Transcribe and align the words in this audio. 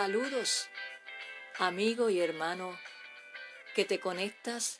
Saludos, 0.00 0.68
amigo 1.58 2.08
y 2.08 2.20
hermano, 2.20 2.78
que 3.74 3.84
te 3.84 3.98
conectas 3.98 4.78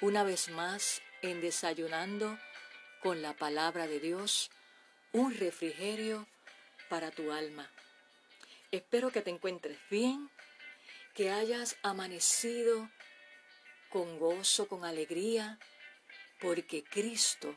una 0.00 0.22
vez 0.22 0.50
más 0.50 1.02
en 1.20 1.40
Desayunando 1.40 2.38
con 3.02 3.22
la 3.22 3.34
palabra 3.34 3.88
de 3.88 3.98
Dios, 3.98 4.52
un 5.10 5.34
refrigerio 5.34 6.28
para 6.88 7.10
tu 7.10 7.32
alma. 7.32 7.68
Espero 8.70 9.10
que 9.10 9.20
te 9.20 9.30
encuentres 9.30 9.78
bien, 9.90 10.30
que 11.12 11.32
hayas 11.32 11.76
amanecido 11.82 12.88
con 13.88 14.16
gozo, 14.20 14.68
con 14.68 14.84
alegría, 14.84 15.58
porque 16.38 16.84
Cristo 16.84 17.52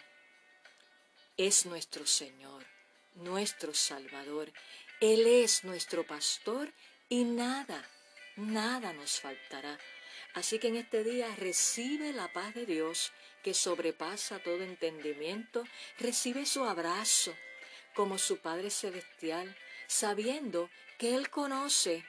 es 1.38 1.67
nuestro 1.67 2.08
Señor, 2.08 2.66
nuestro 3.14 3.75
Salvador. 3.75 4.52
Él 5.02 5.28
es 5.28 5.64
nuestro 5.64 6.05
pastor 6.05 6.73
y 7.08 7.23
nada, 7.23 7.88
nada 8.36 8.92
nos 8.92 9.22
faltará. 9.22 9.80
Así 10.33 10.59
que 10.59 10.67
en 10.67 10.75
este 10.75 11.05
día 11.05 11.33
recibe 11.38 12.11
la 12.11 12.31
paz 12.33 12.53
de 12.53 12.66
Dios 12.66 13.14
que 13.42 13.53
sobrepasa 13.53 14.39
todo 14.39 14.61
entendimiento, 14.61 15.64
recibe 16.00 16.45
su 16.45 16.66
abrazo 16.66 17.33
como 17.95 18.17
su 18.17 18.39
Padre 18.39 18.70
Celestial, 18.70 19.55
sabiendo 19.88 20.70
que 20.97 21.16
Él 21.16 21.30
conoce 21.30 22.03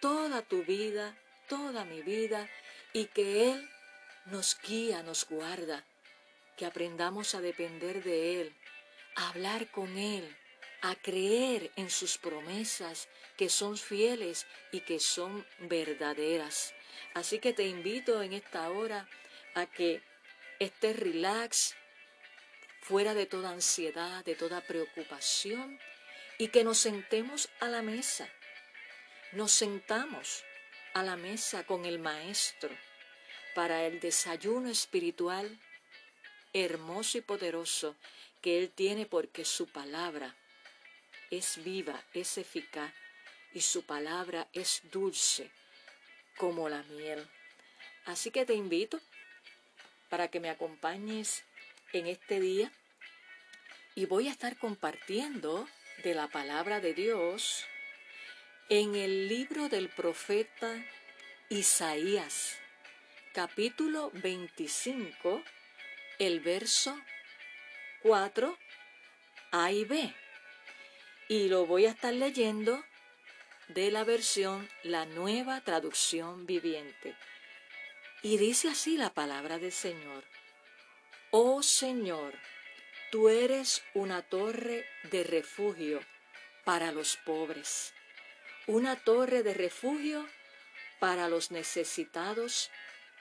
toda 0.00 0.40
tu 0.40 0.64
vida, 0.64 1.16
toda 1.48 1.84
mi 1.84 2.00
vida, 2.02 2.48
y 2.94 3.06
que 3.06 3.50
Él 3.50 3.70
nos 4.26 4.58
guía, 4.60 5.02
nos 5.02 5.26
guarda, 5.26 5.84
que 6.56 6.64
aprendamos 6.64 7.34
a 7.34 7.42
depender 7.42 8.02
de 8.02 8.40
Él, 8.40 8.56
a 9.16 9.28
hablar 9.28 9.70
con 9.70 9.98
Él, 9.98 10.36
a 10.82 10.96
creer 10.96 11.70
en 11.76 11.90
sus 11.90 12.18
promesas 12.18 13.08
que 13.36 13.48
son 13.48 13.76
fieles 13.78 14.46
y 14.72 14.80
que 14.80 14.98
son 14.98 15.46
verdaderas. 15.60 16.74
Así 17.14 17.38
que 17.38 17.52
te 17.52 17.66
invito 17.66 18.22
en 18.22 18.32
esta 18.32 18.68
hora 18.70 19.08
a 19.54 19.66
que 19.66 20.02
estés 20.58 20.98
relax, 20.98 21.76
fuera 22.80 23.14
de 23.14 23.26
toda 23.26 23.50
ansiedad, 23.50 24.24
de 24.24 24.34
toda 24.34 24.60
preocupación, 24.60 25.78
y 26.38 26.48
que 26.48 26.64
nos 26.64 26.78
sentemos 26.78 27.48
a 27.60 27.68
la 27.68 27.82
mesa. 27.82 28.28
Nos 29.32 29.52
sentamos 29.52 30.44
a 30.94 31.02
la 31.04 31.16
mesa 31.16 31.64
con 31.64 31.84
el 31.84 32.00
Maestro 32.00 32.70
para 33.54 33.84
el 33.86 34.00
desayuno 34.00 34.68
espiritual 34.68 35.58
hermoso 36.52 37.18
y 37.18 37.20
poderoso 37.20 37.96
que 38.40 38.58
Él 38.58 38.70
tiene 38.70 39.06
porque 39.06 39.44
su 39.44 39.68
palabra 39.68 40.36
es 41.32 41.64
viva, 41.64 41.98
es 42.12 42.36
eficaz 42.36 42.92
y 43.54 43.62
su 43.62 43.84
palabra 43.84 44.48
es 44.52 44.82
dulce 44.92 45.50
como 46.36 46.68
la 46.68 46.82
miel. 46.82 47.26
Así 48.04 48.30
que 48.30 48.44
te 48.44 48.52
invito 48.52 49.00
para 50.10 50.28
que 50.28 50.40
me 50.40 50.50
acompañes 50.50 51.44
en 51.94 52.06
este 52.06 52.38
día 52.38 52.70
y 53.94 54.04
voy 54.04 54.28
a 54.28 54.32
estar 54.32 54.58
compartiendo 54.58 55.66
de 56.04 56.14
la 56.14 56.28
palabra 56.28 56.80
de 56.80 56.92
Dios 56.92 57.64
en 58.68 58.94
el 58.94 59.28
libro 59.28 59.70
del 59.70 59.88
profeta 59.88 60.84
Isaías, 61.48 62.58
capítulo 63.32 64.10
25, 64.14 65.42
el 66.18 66.40
verso 66.40 66.94
4, 68.02 68.58
A 69.52 69.72
y 69.72 69.84
B 69.86 70.21
y 71.28 71.48
lo 71.48 71.66
voy 71.66 71.86
a 71.86 71.90
estar 71.90 72.12
leyendo 72.12 72.84
de 73.68 73.90
la 73.90 74.04
versión 74.04 74.68
La 74.82 75.06
Nueva 75.06 75.60
Traducción 75.62 76.46
Viviente. 76.46 77.16
Y 78.22 78.36
dice 78.36 78.68
así 78.68 78.96
la 78.96 79.14
palabra 79.14 79.58
del 79.58 79.72
Señor. 79.72 80.24
Oh 81.30 81.62
Señor, 81.62 82.34
tú 83.10 83.28
eres 83.28 83.82
una 83.94 84.22
torre 84.22 84.84
de 85.10 85.24
refugio 85.24 86.00
para 86.64 86.92
los 86.92 87.16
pobres, 87.16 87.94
una 88.66 88.96
torre 88.96 89.42
de 89.42 89.54
refugio 89.54 90.28
para 91.00 91.28
los 91.28 91.50
necesitados 91.50 92.70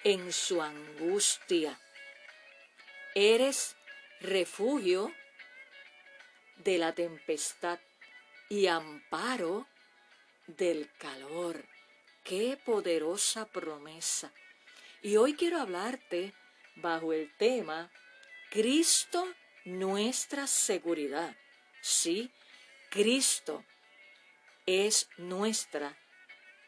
en 0.03 0.31
su 0.33 0.61
angustia. 0.61 1.79
Eres 3.15 3.75
refugio 4.19 5.13
de 6.57 6.77
la 6.77 6.93
tempestad 6.93 7.79
y 8.51 8.67
amparo 8.67 9.65
del 10.45 10.91
calor. 10.97 11.65
Qué 12.21 12.59
poderosa 12.65 13.45
promesa. 13.45 14.33
Y 15.01 15.15
hoy 15.15 15.35
quiero 15.35 15.61
hablarte 15.61 16.33
bajo 16.75 17.13
el 17.13 17.33
tema 17.37 17.89
Cristo 18.49 19.25
nuestra 19.63 20.47
seguridad. 20.47 21.33
Sí, 21.81 22.29
Cristo 22.89 23.63
es 24.65 25.07
nuestra 25.15 25.97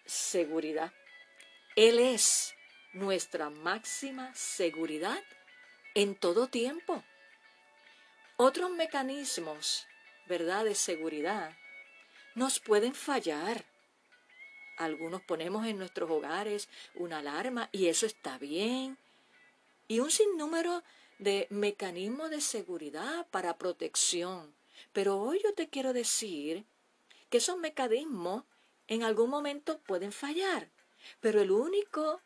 seguridad. 0.06 0.94
Él 1.76 2.00
es 2.00 2.56
nuestra 2.94 3.50
máxima 3.50 4.34
seguridad 4.34 5.22
en 5.96 6.16
todo 6.16 6.48
tiempo. 6.48 7.04
Otros 8.38 8.72
mecanismos, 8.72 9.86
¿verdad?, 10.28 10.64
de 10.64 10.76
seguridad 10.76 11.58
nos 12.36 12.60
pueden 12.60 12.94
fallar. 12.94 13.66
Algunos 14.78 15.22
ponemos 15.22 15.66
en 15.66 15.78
nuestros 15.78 16.10
hogares 16.10 16.68
una 16.96 17.20
alarma 17.20 17.70
y 17.72 17.88
eso 17.88 18.06
está 18.06 18.38
bien. 18.38 18.98
Y 19.88 20.00
un 20.00 20.12
sinnúmero 20.12 20.84
de 21.20 21.48
mecanismos 21.50 22.30
de 22.30 22.42
seguridad 22.42 23.28
para 23.30 23.58
protección. 23.58 24.56
Pero 24.92 25.20
hoy 25.20 25.40
yo 25.44 25.54
te 25.54 25.70
quiero 25.70 25.94
decir 25.94 26.66
que 27.30 27.38
esos 27.38 27.58
mecanismos 27.58 28.44
en 28.88 29.04
algún 29.04 29.30
momento 29.30 29.80
pueden 29.82 30.12
fallar. 30.12 30.70
Pero 31.20 31.42
el 31.42 31.52
único, 31.52 32.22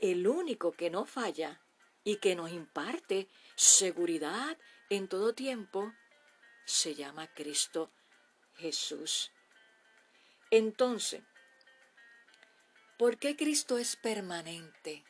el 0.00 0.26
único 0.26 0.72
que 0.72 0.90
no 0.90 1.04
falla 1.04 1.62
y 2.04 2.16
que 2.16 2.34
nos 2.34 2.50
imparte 2.50 3.28
seguridad 3.54 4.56
en 4.90 5.08
todo 5.08 5.34
tiempo 5.34 5.92
se 6.64 6.94
llama 6.94 7.32
Cristo 7.34 7.90
Jesús. 8.58 9.30
Entonces, 10.50 11.22
¿por 12.98 13.18
qué 13.18 13.36
Cristo 13.36 13.78
es 13.78 13.96
permanente 13.96 15.04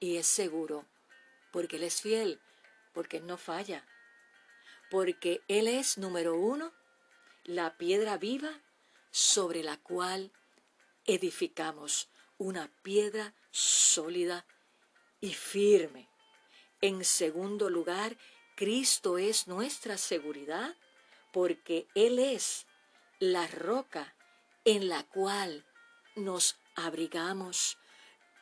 y 0.00 0.16
es 0.16 0.26
seguro? 0.26 0.86
Porque 1.52 1.76
Él 1.76 1.84
es 1.84 2.00
fiel, 2.02 2.40
porque 2.92 3.18
Él 3.18 3.26
no 3.26 3.36
falla, 3.36 3.86
porque 4.90 5.42
Él 5.48 5.68
es, 5.68 5.98
número 5.98 6.36
uno, 6.36 6.72
la 7.44 7.76
piedra 7.76 8.18
viva 8.18 8.60
sobre 9.10 9.62
la 9.62 9.78
cual 9.78 10.30
edificamos 11.06 12.08
una 12.36 12.70
piedra 12.82 13.34
sólida 13.50 14.46
y 15.20 15.32
firme. 15.32 16.08
En 16.80 17.04
segundo 17.04 17.70
lugar, 17.70 18.16
Cristo 18.54 19.18
es 19.18 19.48
nuestra 19.48 19.98
seguridad 19.98 20.76
porque 21.32 21.88
Él 21.94 22.18
es 22.18 22.66
la 23.18 23.46
roca 23.46 24.14
en 24.64 24.88
la 24.88 25.04
cual 25.04 25.64
nos 26.16 26.58
abrigamos. 26.74 27.78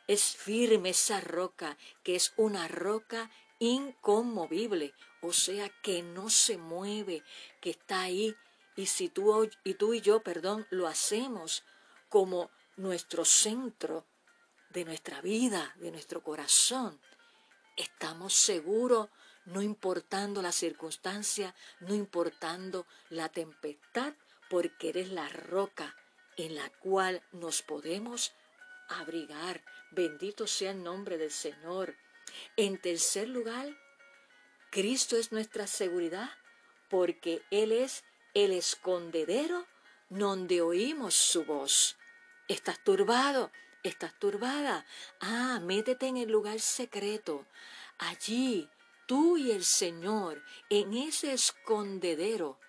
Es 0.07 0.35
firme 0.35 0.89
esa 0.89 1.19
roca, 1.21 1.77
que 2.03 2.15
es 2.15 2.33
una 2.37 2.67
roca 2.67 3.29
inconmovible, 3.59 4.93
o 5.21 5.33
sea, 5.33 5.69
que 5.81 6.03
no 6.03 6.29
se 6.29 6.57
mueve, 6.57 7.23
que 7.59 7.71
está 7.71 8.01
ahí. 8.01 8.35
Y 8.75 8.85
si 8.85 9.09
tú 9.09 9.49
y, 9.63 9.73
tú 9.73 9.93
y 9.93 10.01
yo, 10.01 10.21
perdón, 10.21 10.67
lo 10.69 10.87
hacemos 10.87 11.63
como 12.09 12.51
nuestro 12.75 13.25
centro 13.25 14.05
de 14.69 14.85
nuestra 14.85 15.21
vida, 15.21 15.75
de 15.77 15.91
nuestro 15.91 16.21
corazón, 16.21 17.01
estamos 17.75 18.33
seguros 18.33 19.09
no 19.45 19.61
importando 19.61 20.41
la 20.41 20.51
circunstancia, 20.51 21.55
no 21.79 21.95
importando 21.95 22.85
la 23.09 23.29
tempestad, 23.29 24.13
porque 24.49 24.89
eres 24.89 25.11
la 25.11 25.27
roca 25.29 25.95
en 26.37 26.55
la 26.55 26.69
cual 26.69 27.23
nos 27.31 27.61
podemos 27.61 28.33
abrigar. 28.89 29.63
Bendito 29.91 30.47
sea 30.47 30.71
el 30.71 30.83
nombre 30.83 31.17
del 31.17 31.31
Señor. 31.31 31.95
En 32.55 32.79
tercer 32.79 33.27
lugar, 33.27 33.75
Cristo 34.69 35.17
es 35.17 35.31
nuestra 35.31 35.67
seguridad 35.67 36.29
porque 36.89 37.41
Él 37.51 37.71
es 37.71 38.03
el 38.33 38.51
escondedero 38.51 39.65
donde 40.09 40.61
oímos 40.61 41.15
su 41.15 41.43
voz. 41.45 41.97
¿Estás 42.47 42.83
turbado? 42.83 43.51
¿Estás 43.83 44.17
turbada? 44.19 44.85
Ah, 45.19 45.59
métete 45.61 46.07
en 46.07 46.17
el 46.17 46.29
lugar 46.29 46.59
secreto. 46.59 47.45
Allí, 47.97 48.69
tú 49.05 49.37
y 49.37 49.51
el 49.51 49.63
Señor, 49.63 50.43
en 50.69 50.93
ese 50.93 51.33
escondedero, 51.33 52.59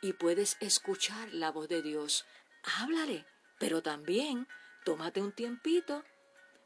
y 0.00 0.12
puedes 0.12 0.56
escuchar 0.60 1.32
la 1.32 1.50
voz 1.50 1.68
de 1.68 1.82
Dios. 1.82 2.24
Háblale, 2.62 3.26
pero 3.58 3.82
también 3.82 4.46
tómate 4.84 5.20
un 5.20 5.32
tiempito 5.32 6.04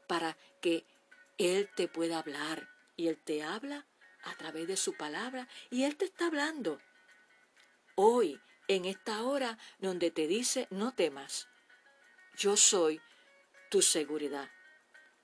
para 0.07 0.37
que 0.61 0.85
Él 1.37 1.69
te 1.75 1.87
pueda 1.87 2.19
hablar. 2.19 2.69
Y 2.95 3.07
Él 3.07 3.17
te 3.17 3.41
habla 3.43 3.87
a 4.23 4.35
través 4.35 4.67
de 4.67 4.77
su 4.77 4.95
palabra 4.95 5.47
y 5.69 5.83
Él 5.83 5.97
te 5.97 6.05
está 6.05 6.27
hablando. 6.27 6.79
Hoy, 7.95 8.39
en 8.67 8.85
esta 8.85 9.23
hora 9.23 9.57
donde 9.79 10.11
te 10.11 10.27
dice, 10.27 10.67
no 10.69 10.93
temas, 10.93 11.47
yo 12.37 12.55
soy 12.55 13.01
tu 13.69 13.81
seguridad. 13.81 14.49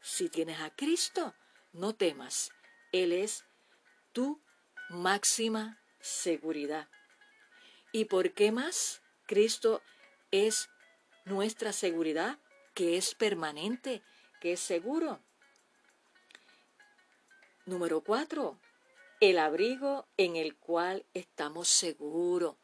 Si 0.01 0.29
tienes 0.29 0.59
a 0.59 0.75
Cristo, 0.75 1.35
no 1.73 1.93
temas. 1.93 2.51
Él 2.91 3.11
es 3.11 3.45
tu 4.13 4.41
máxima 4.89 5.79
seguridad. 5.99 6.89
¿Y 7.91 8.05
por 8.05 8.33
qué 8.33 8.51
más? 8.51 9.01
Cristo 9.25 9.81
es 10.31 10.69
nuestra 11.25 11.73
seguridad, 11.73 12.37
que 12.73 12.97
es 12.97 13.15
permanente, 13.15 14.03
que 14.39 14.53
es 14.53 14.59
seguro. 14.59 15.19
Número 17.65 18.01
cuatro, 18.01 18.59
el 19.19 19.37
abrigo 19.37 20.07
en 20.17 20.35
el 20.35 20.55
cual 20.55 21.05
estamos 21.13 21.67
seguros, 21.67 22.55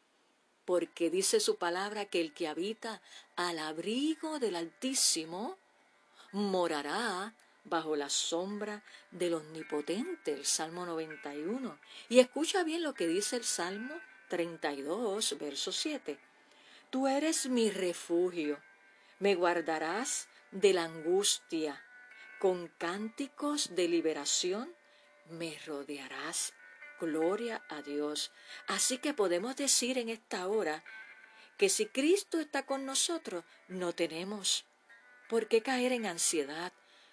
porque 0.64 1.10
dice 1.10 1.38
su 1.40 1.56
palabra 1.56 2.06
que 2.06 2.20
el 2.20 2.32
que 2.32 2.48
habita 2.48 3.02
al 3.36 3.58
abrigo 3.58 4.38
del 4.38 4.56
Altísimo 4.56 5.58
morará 6.32 7.34
bajo 7.64 7.96
la 7.96 8.08
sombra 8.08 8.82
del 9.10 9.34
Omnipotente, 9.34 10.32
el 10.32 10.46
Salmo 10.46 10.86
91. 10.86 11.78
Y 12.08 12.20
escucha 12.20 12.62
bien 12.64 12.82
lo 12.82 12.94
que 12.94 13.06
dice 13.06 13.36
el 13.36 13.44
Salmo 13.44 13.94
32, 14.28 15.38
verso 15.38 15.72
7. 15.72 16.18
Tú 16.90 17.06
eres 17.06 17.48
mi 17.48 17.70
refugio, 17.70 18.60
me 19.18 19.34
guardarás 19.34 20.28
de 20.50 20.72
la 20.72 20.84
angustia, 20.84 21.82
con 22.38 22.68
cánticos 22.78 23.74
de 23.74 23.88
liberación 23.88 24.74
me 25.30 25.58
rodearás. 25.66 26.52
Gloria 27.00 27.62
a 27.68 27.82
Dios. 27.82 28.32
Así 28.66 28.98
que 28.98 29.12
podemos 29.12 29.56
decir 29.56 29.98
en 29.98 30.08
esta 30.08 30.46
hora 30.46 30.82
que 31.58 31.68
si 31.68 31.86
Cristo 31.86 32.38
está 32.38 32.64
con 32.64 32.86
nosotros, 32.86 33.44
no 33.68 33.94
tenemos 33.94 34.64
por 35.28 35.48
qué 35.48 35.62
caer 35.62 35.92
en 35.92 36.06
ansiedad, 36.06 36.72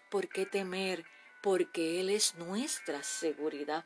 por 0.09 0.29
qué 0.29 0.45
temer, 0.45 1.05
porque 1.41 1.99
Él 1.99 2.09
es 2.09 2.35
nuestra 2.35 3.03
seguridad. 3.03 3.85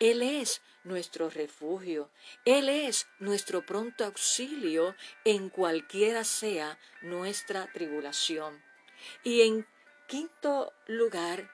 Él 0.00 0.22
es 0.22 0.60
nuestro 0.82 1.30
refugio, 1.30 2.10
Él 2.44 2.68
es 2.68 3.06
nuestro 3.18 3.64
pronto 3.64 4.04
auxilio 4.04 4.94
en 5.24 5.48
cualquiera 5.48 6.24
sea 6.24 6.78
nuestra 7.02 7.70
tribulación. 7.72 8.62
Y 9.22 9.42
en 9.42 9.66
quinto 10.08 10.72
lugar, 10.86 11.50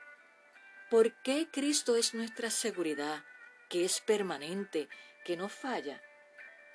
¿Por 0.90 1.12
qué 1.22 1.46
Cristo 1.52 1.94
es 1.94 2.14
nuestra 2.14 2.50
seguridad, 2.50 3.25
que 3.69 3.84
es 3.84 4.00
permanente, 4.00 4.88
que 5.25 5.36
no 5.36 5.48
falla? 5.48 6.02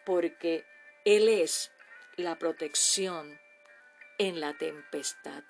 Porque 0.05 0.65
Él 1.03 1.27
es 1.27 1.69
la 2.15 2.39
protección 2.39 3.37
en 4.17 4.39
la 4.39 4.57
tempestad. 4.57 5.43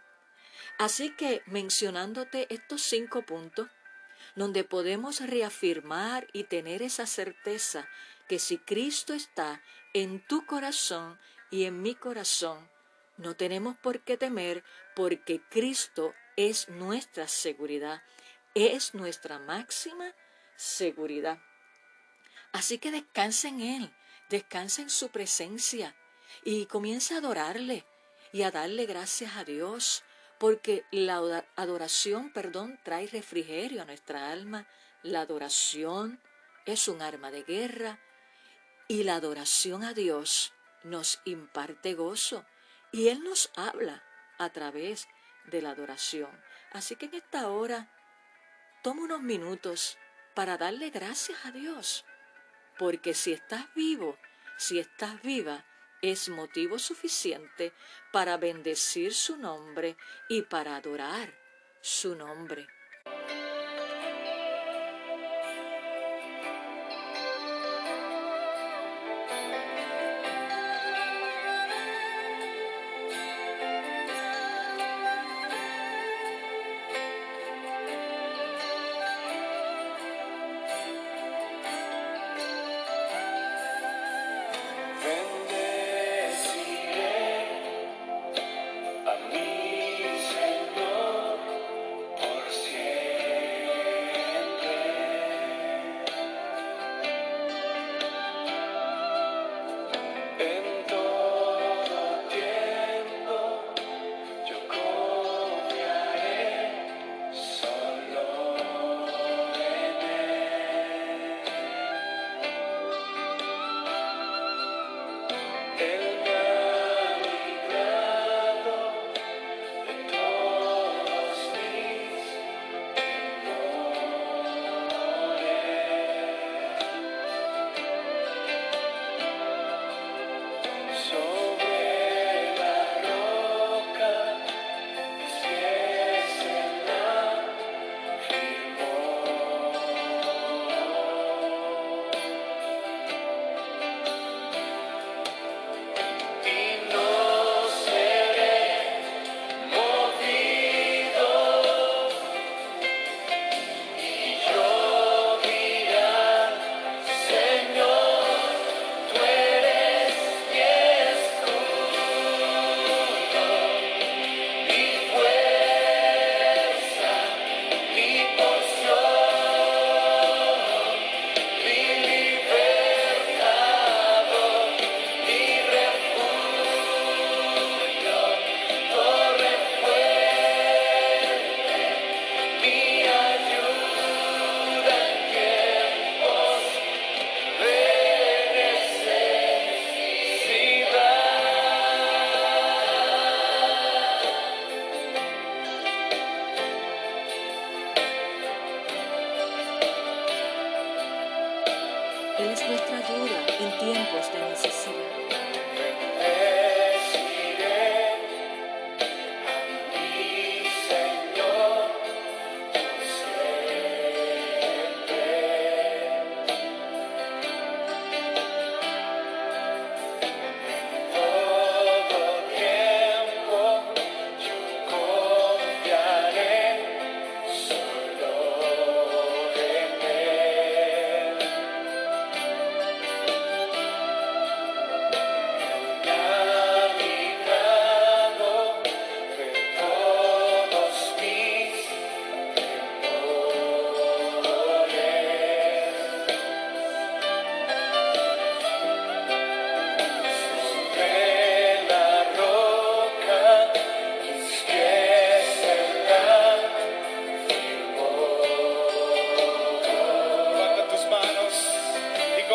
Así 0.80 1.16
que 1.16 1.44
mencionándote 1.46 2.48
estos 2.50 2.82
cinco 2.82 3.22
puntos, 3.22 3.70
donde 4.36 4.64
podemos 4.64 5.20
reafirmar 5.22 6.28
y 6.34 6.44
tener 6.44 6.82
esa 6.82 7.06
certeza 7.06 7.88
que 8.28 8.40
si 8.40 8.58
Cristo 8.58 9.14
está 9.14 9.62
en 9.94 10.26
tu 10.26 10.46
corazón 10.46 11.20
y 11.52 11.66
en 11.66 11.82
mi 11.82 11.96
corazón, 11.96 12.70
no 13.18 13.36
tenemos 13.36 13.78
por 13.78 14.02
qué 14.02 14.18
temer 14.18 14.64
porque 14.96 15.42
Cristo 15.50 16.14
es 16.36 16.68
nuestra 16.70 17.28
seguridad 17.28 18.02
es 18.56 18.94
nuestra 18.94 19.38
máxima 19.38 20.14
seguridad. 20.56 21.40
Así 22.54 22.78
que 22.78 22.90
descansa 22.90 23.50
en 23.50 23.60
Él, 23.60 23.94
descansa 24.30 24.82
en 24.82 24.90
su 24.90 25.10
presencia 25.10 25.94
y 26.44 26.66
comienza 26.66 27.16
a 27.16 27.18
adorarle 27.18 27.86
y 28.32 28.44
a 28.44 28.52
darle 28.52 28.86
gracias 28.86 29.36
a 29.36 29.44
Dios, 29.44 30.04
porque 30.40 30.86
la 30.92 31.46
adoración, 31.56 32.32
perdón, 32.32 32.80
trae 32.84 33.08
refrigerio 33.08 33.82
a 33.82 33.86
nuestra 33.86 34.32
alma. 34.32 34.68
La 35.04 35.22
adoración 35.22 36.20
es 36.66 36.88
un 36.88 37.02
arma 37.02 37.32
de 37.32 37.44
guerra 37.44 38.00
y 38.88 39.04
la 39.04 39.16
adoración 39.16 39.84
a 39.84 39.94
Dios 39.94 40.54
nos 40.84 41.20
imparte 41.26 41.94
gozo 41.94 42.46
y 42.92 43.10
Él 43.10 43.24
nos 43.24 43.52
habla 43.56 44.04
a 44.38 44.50
través 44.50 45.08
de 45.46 45.62
la 45.62 45.72
adoración. 45.72 46.30
Así 46.72 46.96
que 46.96 47.06
en 47.06 47.16
esta 47.16 47.50
hora 47.50 47.90
toma 48.84 49.04
unos 49.04 49.22
minutos 49.22 49.98
para 50.34 50.58
darle 50.58 50.90
gracias 50.90 51.46
a 51.46 51.52
Dios, 51.52 52.06
porque 52.78 53.14
si 53.14 53.32
estás 53.32 53.74
vivo, 53.74 54.18
si 54.58 54.80
estás 54.80 55.22
viva, 55.22 55.66
es 56.02 56.30
motivo 56.30 56.80
suficiente 56.80 57.74
para 58.12 58.38
bendecir 58.38 59.14
su 59.14 59.38
nombre 59.38 59.98
y 60.30 60.42
para 60.44 60.76
adorar 60.76 61.34
su 61.82 62.16
nombre. 62.16 62.68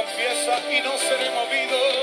confiesa 0.00 0.58
y 0.70 0.80
no 0.80 0.96
seré 0.96 1.30
movido. 1.30 1.99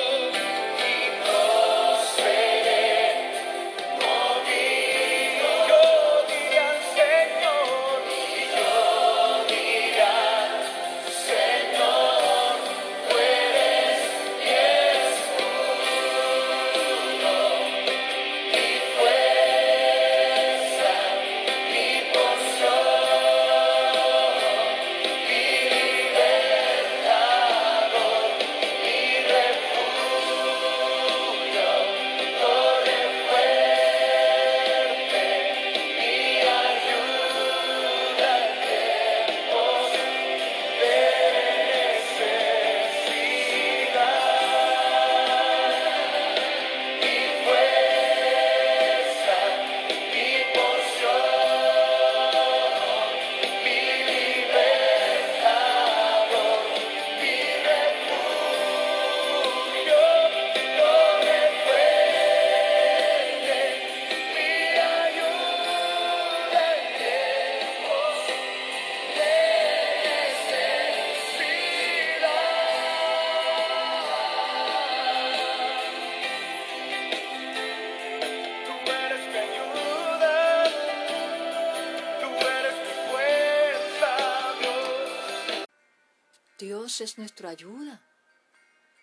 Es 87.00 87.20
nuestra 87.20 87.50
ayuda, 87.50 88.02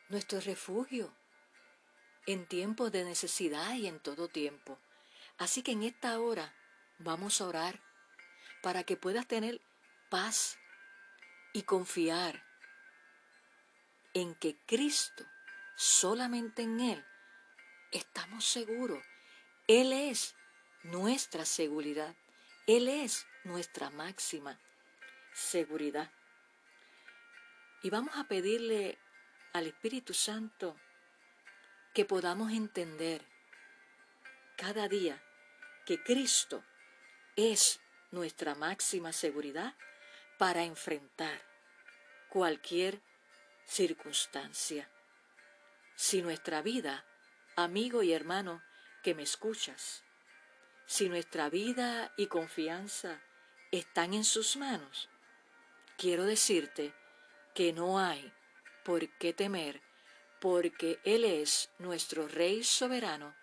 nuestro 0.09 0.41
refugio 0.41 1.15
en 2.27 2.45
tiempos 2.47 2.91
de 2.91 3.05
necesidad 3.05 3.75
y 3.75 3.87
en 3.87 4.01
todo 4.01 4.27
tiempo. 4.27 4.81
Así 5.39 5.63
que 5.63 5.73
en 5.73 5.85
esta 5.85 6.19
hora 6.19 6.53
vamos 6.99 7.41
a 7.41 7.47
orar 7.47 7.81
para 8.63 8.83
que 8.83 8.97
puedas 8.97 9.29
tener 9.29 9.61
paz 10.11 10.59
y 11.53 11.63
confiar 11.63 12.43
en 14.13 14.35
que 14.35 14.57
Cristo, 14.67 15.25
solamente 15.77 16.63
en 16.63 16.81
Él, 16.81 17.05
estamos 17.93 18.45
seguros. 18.45 19.05
Él 19.69 19.93
es 19.93 20.35
nuestra 20.83 21.45
seguridad. 21.45 22.17
Él 22.67 22.89
es 22.89 23.25
nuestra 23.45 23.91
máxima 23.91 24.59
seguridad. 25.33 26.11
Y 27.85 27.91
vamos 27.91 28.17
a 28.17 28.25
pedirle 28.25 28.99
al 29.53 29.67
Espíritu 29.67 30.15
Santo 30.15 30.75
que 31.93 32.07
podamos 32.07 32.51
entender 32.51 33.21
cada 34.57 34.89
día 34.89 35.23
que 35.85 36.03
Cristo 36.03 36.65
es 37.37 37.81
nuestra 38.11 38.55
máxima 38.55 39.13
seguridad 39.13 39.75
para 40.39 40.65
enfrentar 40.65 41.39
cualquier 42.31 43.03
circunstancia. 43.67 44.89
Si 45.95 46.23
nuestra 46.23 46.63
vida, 46.63 47.05
amigo 47.55 48.03
y 48.03 48.15
hermano 48.15 48.63
que 49.03 49.15
me 49.15 49.25
escuchas, 49.25 50.05
si 50.87 51.11
nuestra 51.11 51.51
vida 51.51 52.15
y 52.17 52.29
confianza 52.29 53.21
están 53.71 54.15
en 54.15 54.25
sus 54.25 54.57
manos, 54.57 55.11
quiero 55.99 56.25
decirte 56.25 56.95
que 57.55 57.73
no 57.73 57.99
hay 58.01 58.33
por 58.85 59.09
qué 59.19 59.33
temer, 59.33 59.81
porque 60.41 60.99
Él 61.05 61.25
es 61.25 61.71
nuestro 61.79 62.29
Rey 62.29 62.65
soberano 62.65 63.35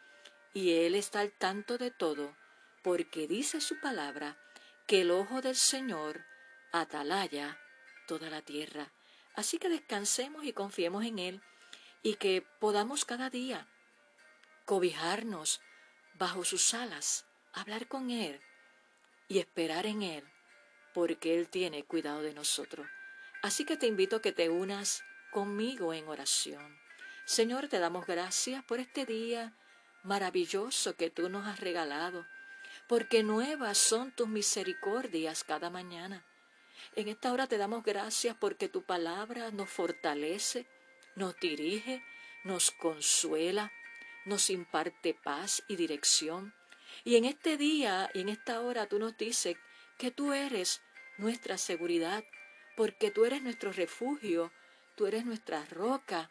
y 0.53 0.74
Él 0.74 0.96
está 0.96 1.22
al 1.22 1.32
tanto 1.32 1.77
de 1.77 1.91
todo, 1.91 2.36
porque 2.84 3.27
dice 3.27 3.62
su 3.62 3.80
palabra 3.80 4.38
que 4.86 5.01
el 5.01 5.12
ojo 5.12 5.41
del 5.41 5.56
Señor 5.56 6.25
atalaya 6.74 7.58
toda 8.06 8.30
la 8.30 8.41
tierra. 8.41 8.91
Así 9.34 9.58
que 9.58 9.70
descansemos 9.70 10.44
y 10.44 10.51
confiemos 10.51 11.06
en 11.06 11.18
Él 11.18 11.41
y 12.03 12.15
que 12.15 12.46
podamos 12.60 13.06
cada 13.06 13.30
día 13.30 13.68
cobijarnos 14.65 15.62
bajo 16.15 16.44
sus 16.44 16.74
alas, 16.74 17.25
hablar 17.53 17.88
con 17.88 18.12
Él 18.12 18.41
y 19.30 19.39
esperar 19.39 19.86
en 19.86 20.03
Él, 20.03 20.27
porque 20.94 21.38
Él 21.38 21.48
tiene 21.48 21.84
cuidado 21.84 22.22
de 22.22 22.34
nosotros. 22.34 22.86
Así 23.41 23.65
que 23.65 23.77
te 23.77 23.88
invito 23.88 24.17
a 24.17 24.21
que 24.21 24.31
te 24.31 24.50
unas 24.50 25.03
conmigo 25.31 25.93
en 25.93 26.07
oración. 26.07 26.77
Señor, 27.25 27.67
te 27.67 27.79
damos 27.79 28.05
gracias 28.05 28.63
por 28.63 28.79
este 28.79 29.05
día 29.05 29.55
maravilloso 30.03 30.95
que 30.95 31.10
tú 31.10 31.29
nos 31.29 31.48
has 31.48 31.60
regalado, 31.60 32.25
porque 32.88 33.24
nuevas 33.24 33.77
son 33.77 34.12
tus 34.12 34.27
misericordias 34.27 35.43
cada 35.43 35.69
mañana. 35.69 36.25
En 36.95 37.07
esta 37.07 37.31
hora 37.31 37.48
te 37.48 37.57
damos 37.57 37.83
gracias 37.83 38.36
porque 38.39 38.67
tu 38.67 38.83
palabra 38.83 39.51
nos 39.51 39.69
fortalece, 39.69 40.67
nos 41.15 41.36
dirige, 41.39 42.03
nos 42.43 42.71
consuela, 42.71 43.71
nos 44.25 44.50
imparte 44.50 45.13
paz 45.13 45.63
y 45.67 45.75
dirección. 45.75 46.53
Y 47.03 47.15
en 47.15 47.25
este 47.25 47.57
día 47.57 48.10
y 48.13 48.21
en 48.21 48.29
esta 48.29 48.62
hora 48.62 48.88
tú 48.88 49.00
nos 49.00 49.17
dices 49.17 49.57
que 49.98 50.12
tú 50.12 50.33
eres 50.33 50.81
nuestra 51.17 51.57
seguridad, 51.57 52.24
porque 52.75 53.11
tú 53.11 53.25
eres 53.25 53.41
nuestro 53.41 53.71
refugio, 53.71 54.51
tú 54.95 55.07
eres 55.07 55.25
nuestra 55.25 55.65
roca, 55.65 56.29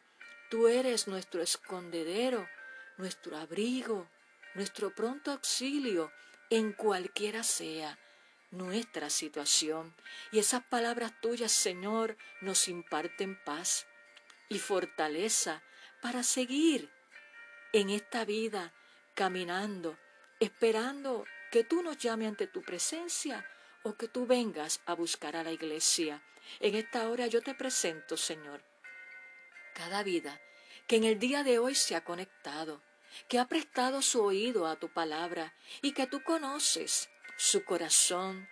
tú 0.50 0.68
eres 0.68 1.08
nuestro 1.08 1.42
escondedero, 1.42 2.48
nuestro 2.96 3.36
abrigo, 3.36 4.08
nuestro 4.54 4.94
pronto 4.94 5.30
auxilio 5.30 6.12
en 6.50 6.72
cualquiera 6.72 7.42
sea 7.42 7.98
nuestra 8.50 9.10
situación. 9.10 9.94
Y 10.32 10.38
esas 10.40 10.64
palabras 10.64 11.12
tuyas, 11.20 11.52
Señor, 11.52 12.16
nos 12.40 12.68
imparten 12.68 13.38
paz 13.44 13.86
y 14.48 14.58
fortaleza 14.58 15.62
para 16.02 16.22
seguir 16.22 16.90
en 17.72 17.90
esta 17.90 18.24
vida 18.24 18.74
caminando, 19.14 19.96
esperando 20.40 21.24
que 21.52 21.64
tú 21.64 21.82
nos 21.82 21.98
llame 21.98 22.26
ante 22.26 22.46
tu 22.46 22.62
presencia 22.62 23.46
o 23.82 23.94
que 23.94 24.08
tú 24.08 24.26
vengas 24.26 24.80
a 24.86 24.94
buscar 24.94 25.36
a 25.36 25.42
la 25.42 25.52
iglesia. 25.52 26.22
En 26.60 26.74
esta 26.74 27.08
hora 27.08 27.26
yo 27.26 27.42
te 27.42 27.54
presento, 27.54 28.16
Señor, 28.16 28.64
cada 29.74 30.02
vida 30.02 30.40
que 30.86 30.96
en 30.96 31.04
el 31.04 31.18
día 31.18 31.44
de 31.44 31.58
hoy 31.58 31.74
se 31.74 31.94
ha 31.94 32.04
conectado, 32.04 32.82
que 33.28 33.38
ha 33.38 33.46
prestado 33.46 34.02
su 34.02 34.22
oído 34.22 34.66
a 34.66 34.76
tu 34.76 34.88
palabra 34.92 35.54
y 35.82 35.92
que 35.92 36.06
tú 36.06 36.22
conoces 36.22 37.08
su 37.36 37.64
corazón 37.64 38.48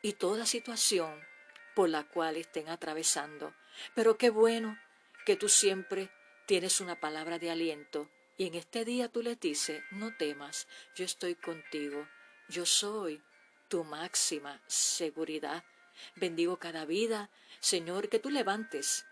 y 0.00 0.14
toda 0.14 0.46
situación 0.46 1.20
por 1.74 1.88
la 1.88 2.04
cual 2.04 2.36
estén 2.36 2.68
atravesando. 2.68 3.54
Pero 3.94 4.16
qué 4.16 4.30
bueno 4.30 4.78
que 5.26 5.36
tú 5.36 5.48
siempre 5.48 6.10
tienes 6.46 6.80
una 6.80 7.00
palabra 7.00 7.38
de 7.38 7.50
aliento 7.50 8.10
y 8.36 8.46
en 8.46 8.54
este 8.54 8.84
día 8.84 9.08
tú 9.08 9.22
le 9.22 9.36
dices, 9.36 9.82
no 9.90 10.16
temas, 10.16 10.66
yo 10.94 11.04
estoy 11.04 11.34
contigo, 11.34 12.08
yo 12.48 12.66
soy 12.66 13.22
tu 13.72 13.84
máxima 13.84 14.60
seguridad. 14.66 15.64
Bendigo 16.16 16.58
cada 16.58 16.84
vida, 16.84 17.30
Señor, 17.58 18.10
que 18.10 18.18
tú 18.18 18.28
levantes 18.28 19.06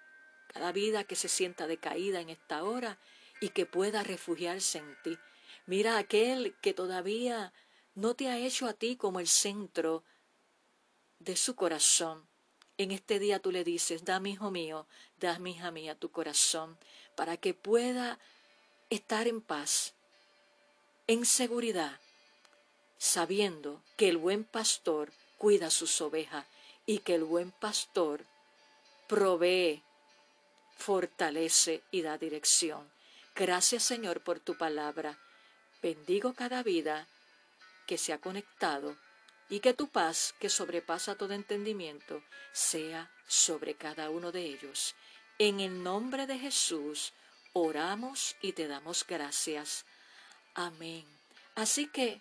cada 0.49 0.71
vida 0.71 1.05
que 1.05 1.17
se 1.17 1.29
sienta 1.29 1.67
decaída 1.67 2.21
en 2.21 2.29
esta 2.29 2.63
hora 2.63 2.99
y 3.41 3.49
que 3.49 3.65
pueda 3.65 4.03
refugiarse 4.03 4.77
en 4.77 4.97
ti. 5.03 5.19
Mira 5.65 5.97
aquel 5.97 6.55
que 6.61 6.75
todavía 6.75 7.55
no 7.95 8.15
te 8.15 8.29
ha 8.29 8.37
hecho 8.37 8.67
a 8.67 8.75
ti 8.75 8.97
como 8.97 9.19
el 9.19 9.29
centro 9.29 10.05
de 11.21 11.37
su 11.37 11.55
corazón. 11.55 12.29
En 12.77 12.91
este 12.91 13.19
día 13.19 13.39
tú 13.39 13.53
le 13.53 13.65
dices, 13.65 14.05
dame, 14.05 14.29
hijo 14.29 14.51
mío, 14.51 14.87
dame, 15.17 15.53
hija 15.53 15.71
mía, 15.71 15.95
tu 15.95 16.11
corazón, 16.11 16.79
para 17.17 17.39
que 17.39 17.55
pueda 17.55 18.19
estar 18.91 19.27
en 19.27 19.41
paz, 19.41 19.95
en 21.07 21.25
seguridad, 21.25 21.99
sabiendo 23.01 23.83
que 23.97 24.11
el 24.11 24.19
buen 24.19 24.45
pastor 24.45 25.11
cuida 25.39 25.71
sus 25.71 26.03
ovejas 26.03 26.45
y 26.85 26.99
que 26.99 27.15
el 27.15 27.25
buen 27.25 27.51
pastor 27.51 28.27
provee, 29.09 29.83
fortalece 30.77 31.83
y 31.91 32.03
da 32.03 32.19
dirección. 32.19 32.93
Gracias 33.35 33.85
Señor 33.85 34.21
por 34.21 34.39
tu 34.39 34.55
palabra. 34.55 35.19
Bendigo 35.83 36.35
cada 36.35 36.63
vida 36.63 37.09
que 37.87 37.97
se 37.97 38.13
ha 38.13 38.19
conectado 38.19 38.95
y 39.49 39.61
que 39.61 39.73
tu 39.73 39.89
paz, 39.89 40.35
que 40.39 40.51
sobrepasa 40.51 41.15
todo 41.15 41.33
entendimiento, 41.33 42.23
sea 42.53 43.11
sobre 43.27 43.77
cada 43.77 44.11
uno 44.11 44.31
de 44.31 44.43
ellos. 44.43 44.95
En 45.39 45.61
el 45.61 45.83
nombre 45.83 46.27
de 46.27 46.39
Jesús 46.39 47.15
oramos 47.55 48.37
y 48.43 48.53
te 48.53 48.69
damos 48.69 49.07
gracias. 49.07 49.87
Amén. 50.55 51.07
Así 51.55 51.87
que 51.87 52.21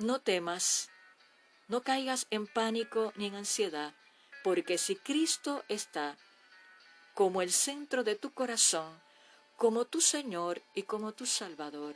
no 0.00 0.20
temas, 0.20 0.90
no 1.68 1.82
caigas 1.82 2.26
en 2.30 2.46
pánico 2.46 3.12
ni 3.16 3.26
en 3.26 3.34
ansiedad, 3.34 3.94
porque 4.42 4.78
si 4.78 4.96
Cristo 4.96 5.62
está 5.68 6.16
como 7.14 7.42
el 7.42 7.52
centro 7.52 8.02
de 8.02 8.16
tu 8.16 8.32
corazón, 8.32 8.98
como 9.56 9.84
tu 9.84 10.00
Señor 10.00 10.62
y 10.74 10.84
como 10.84 11.12
tu 11.12 11.26
Salvador, 11.26 11.94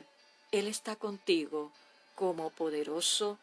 Él 0.51 0.67
está 0.67 0.95
contigo 0.95 1.73
como 2.13 2.51
poderoso 2.51 3.39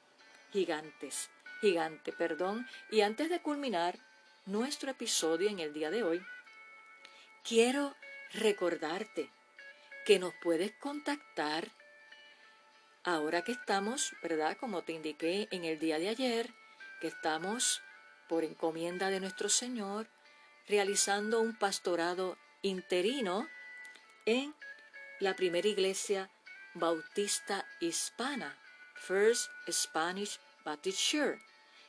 gigantes, 0.53 1.29
gigante, 1.61 2.13
perdón. 2.13 2.69
Y 2.91 3.01
antes 3.01 3.31
de 3.31 3.43
culminar 3.43 3.99
nuestro 4.47 4.93
episodio 4.93 5.51
en 5.51 5.59
el 5.59 5.73
día 5.73 5.91
de 5.91 6.05
hoy, 6.05 6.25
quiero 7.43 7.97
recordarte 8.33 9.29
que 10.07 10.21
nos 10.21 10.33
puedes 10.43 10.73
contactar 10.77 11.69
ahora 13.05 13.43
que 13.43 13.53
estamos, 13.53 14.15
¿verdad? 14.23 14.57
Como 14.59 14.83
te 14.83 14.93
indiqué 14.93 15.47
en 15.51 15.65
el 15.65 15.79
día 15.79 15.99
de 15.99 16.09
ayer, 16.09 16.51
que 17.01 17.09
estamos 17.09 17.83
por 18.29 18.45
encomienda 18.45 19.11
de 19.11 19.21
nuestro 19.21 19.49
Señor 19.49 20.09
realizando 20.69 21.41
un 21.41 21.59
pastorado 21.59 22.39
interino 22.63 23.49
en 24.25 24.55
la 25.21 25.35
primera 25.35 25.69
iglesia 25.69 26.31
bautista 26.75 27.67
hispana, 27.81 28.57
First 28.95 29.51
Spanish 29.71 30.39
Baptist 30.65 30.99
Church, 30.99 31.39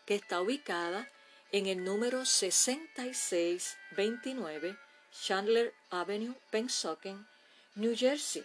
que 0.06 0.15
está 0.15 0.41
ubicada 0.41 1.10
en 1.52 1.67
el 1.67 1.84
número 1.84 2.26
6629 2.26 4.78
Chandler 5.12 5.76
Avenue, 5.91 6.34
Pensoken, 6.49 7.28
New 7.76 7.95
Jersey. 7.95 8.43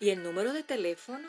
Y 0.00 0.10
el 0.10 0.22
número 0.22 0.52
de 0.52 0.62
teléfono 0.62 1.28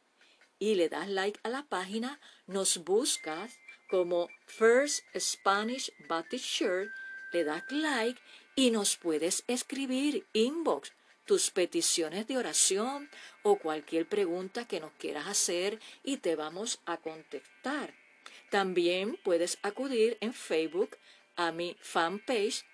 y 0.59 0.75
le 0.75 0.89
das 0.89 1.09
like 1.09 1.39
a 1.43 1.49
la 1.49 1.65
página, 1.65 2.19
nos 2.47 2.79
buscas 2.79 3.59
como 3.89 4.29
First 4.47 5.05
Spanish 5.19 5.93
Baptist 6.09 6.47
Church, 6.47 6.91
le 7.33 7.45
das 7.45 7.63
like 7.71 8.21
y 8.57 8.71
nos 8.71 8.97
puedes 8.97 9.45
escribir 9.47 10.27
inbox 10.33 10.93
tus 11.27 11.51
peticiones 11.51 12.27
de 12.27 12.39
oración 12.39 13.11
o 13.43 13.59
cualquier 13.59 14.09
pregunta 14.09 14.67
que 14.67 14.81
nos 14.81 14.93
quieras 14.93 15.27
hacer 15.27 15.79
y 16.03 16.17
te 16.17 16.37
vamos 16.37 16.81
a 16.87 16.97
contestar. 16.97 17.95
También 18.51 19.19
puedes 19.23 19.59
acudir 19.63 20.17
en 20.21 20.33
Facebook 20.33 20.97
a 21.37 21.53
mi 21.53 21.77
fanpage 21.81 22.65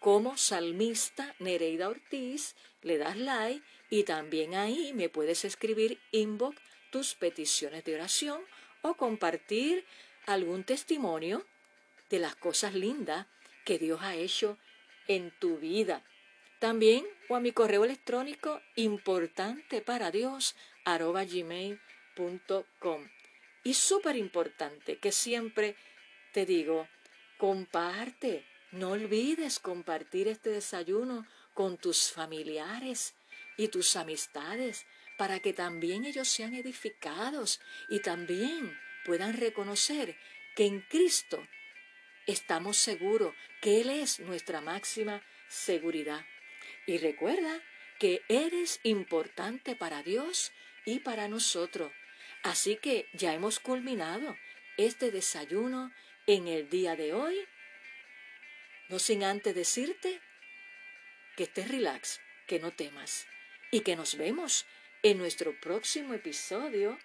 como 0.00 0.36
salmista 0.36 1.34
Nereida 1.38 1.88
Ortiz, 1.88 2.56
le 2.82 2.98
das 2.98 3.16
like 3.16 3.64
y 3.90 4.02
también 4.02 4.54
ahí 4.54 4.92
me 4.94 5.08
puedes 5.08 5.44
escribir 5.44 6.00
inbox 6.10 6.58
tus 6.90 7.14
peticiones 7.14 7.84
de 7.84 7.94
oración 7.94 8.42
o 8.82 8.94
compartir 8.94 9.86
algún 10.26 10.64
testimonio 10.64 11.46
de 12.10 12.18
las 12.18 12.34
cosas 12.34 12.74
lindas 12.74 13.26
que 13.64 13.78
Dios 13.78 14.00
ha 14.02 14.14
hecho 14.14 14.58
en 15.08 15.30
tu 15.38 15.58
vida. 15.58 16.02
También 16.58 17.04
o 17.28 17.36
a 17.36 17.40
mi 17.40 17.52
correo 17.52 17.84
electrónico 17.84 18.60
importante 18.76 19.80
para 19.80 20.10
Dios 20.10 20.56
arroba 20.84 21.24
gmail.com. 21.24 23.08
Y 23.64 23.74
súper 23.74 24.16
importante 24.16 24.98
que 24.98 25.12
siempre 25.12 25.76
te 26.32 26.46
digo, 26.46 26.88
comparte, 27.38 28.44
no 28.72 28.90
olvides 28.90 29.58
compartir 29.58 30.28
este 30.28 30.50
desayuno 30.50 31.26
con 31.54 31.78
tus 31.78 32.10
familiares 32.10 33.14
y 33.56 33.68
tus 33.68 33.96
amistades 33.96 34.86
para 35.16 35.38
que 35.40 35.52
también 35.52 36.04
ellos 36.04 36.28
sean 36.28 36.54
edificados 36.54 37.60
y 37.88 38.00
también 38.00 38.76
puedan 39.04 39.34
reconocer 39.34 40.16
que 40.56 40.66
en 40.66 40.80
Cristo 40.82 41.46
estamos 42.26 42.78
seguros 42.78 43.34
que 43.60 43.80
Él 43.80 43.90
es 43.90 44.20
nuestra 44.20 44.60
máxima 44.60 45.22
seguridad. 45.48 46.24
Y 46.86 46.98
recuerda 46.98 47.62
que 47.98 48.22
eres 48.28 48.80
importante 48.82 49.76
para 49.76 50.02
Dios 50.02 50.52
y 50.84 51.00
para 51.00 51.28
nosotros. 51.28 51.92
Así 52.42 52.76
que 52.76 53.08
ya 53.12 53.32
hemos 53.32 53.60
culminado 53.60 54.36
este 54.76 55.10
desayuno 55.10 55.92
en 56.26 56.48
el 56.48 56.68
día 56.68 56.96
de 56.96 57.12
hoy, 57.12 57.38
no 58.88 58.98
sin 58.98 59.24
antes 59.24 59.54
decirte 59.54 60.20
que 61.36 61.44
estés 61.44 61.68
relax, 61.68 62.20
que 62.46 62.58
no 62.58 62.70
temas 62.70 63.26
y 63.70 63.80
que 63.80 63.96
nos 63.96 64.16
vemos 64.16 64.66
en 65.02 65.18
nuestro 65.18 65.58
próximo 65.60 66.14
episodio 66.14 66.98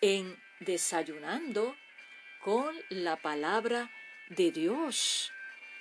en 0.00 0.42
Desayunando 0.60 1.76
con 2.40 2.74
la 2.88 3.16
palabra 3.16 3.90
de 4.28 4.50
Dios, 4.50 5.32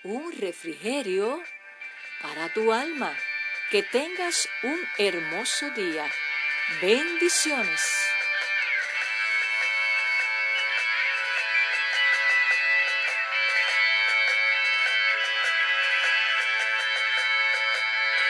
un 0.04 0.32
refrigerio 0.34 1.42
para 2.22 2.54
tu 2.54 2.74
alma. 2.74 3.16
Que 3.72 3.82
tengas 3.82 4.48
un 4.64 4.80
hermoso 4.98 5.70
día. 5.72 6.06
Bendiciones. 6.82 8.13